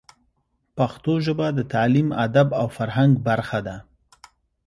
پښتو 0.77 1.13
ژبه 1.25 1.47
د 1.57 1.59
تعلیم، 1.73 2.07
ادب 2.25 2.47
او 2.61 2.67
فرهنګ 2.77 3.11
برخه 3.27 3.59
ده. 3.67 3.77